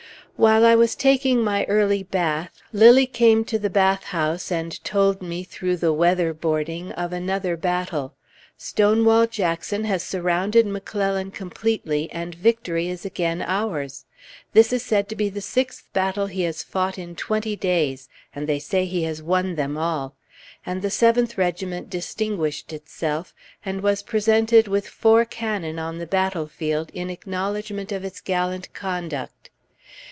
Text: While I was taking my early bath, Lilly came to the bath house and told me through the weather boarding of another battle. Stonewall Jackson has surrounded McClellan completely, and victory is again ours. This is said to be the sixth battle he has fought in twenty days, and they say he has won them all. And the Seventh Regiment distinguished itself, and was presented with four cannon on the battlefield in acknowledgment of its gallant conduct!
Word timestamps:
While 0.37 0.65
I 0.65 0.73
was 0.73 0.95
taking 0.95 1.43
my 1.43 1.65
early 1.65 2.01
bath, 2.01 2.63
Lilly 2.73 3.05
came 3.05 3.45
to 3.45 3.59
the 3.59 3.69
bath 3.69 4.05
house 4.05 4.51
and 4.51 4.83
told 4.83 5.21
me 5.21 5.43
through 5.43 5.77
the 5.77 5.93
weather 5.93 6.33
boarding 6.33 6.91
of 6.93 7.13
another 7.13 7.55
battle. 7.55 8.15
Stonewall 8.57 9.27
Jackson 9.27 9.83
has 9.83 10.01
surrounded 10.01 10.65
McClellan 10.65 11.29
completely, 11.29 12.09
and 12.11 12.33
victory 12.33 12.89
is 12.89 13.05
again 13.05 13.43
ours. 13.43 14.05
This 14.53 14.73
is 14.73 14.81
said 14.83 15.07
to 15.09 15.15
be 15.15 15.29
the 15.29 15.41
sixth 15.41 15.93
battle 15.93 16.25
he 16.25 16.41
has 16.41 16.63
fought 16.63 16.97
in 16.97 17.15
twenty 17.15 17.55
days, 17.55 18.09
and 18.33 18.47
they 18.49 18.57
say 18.57 18.85
he 18.85 19.03
has 19.03 19.21
won 19.21 19.53
them 19.53 19.77
all. 19.77 20.15
And 20.65 20.81
the 20.81 20.89
Seventh 20.89 21.37
Regiment 21.37 21.87
distinguished 21.87 22.73
itself, 22.73 23.35
and 23.63 23.81
was 23.81 24.01
presented 24.01 24.67
with 24.67 24.87
four 24.87 25.23
cannon 25.23 25.77
on 25.77 25.99
the 25.99 26.07
battlefield 26.07 26.89
in 26.95 27.11
acknowledgment 27.11 27.91
of 27.91 28.03
its 28.03 28.19
gallant 28.19 28.73
conduct! 28.73 29.49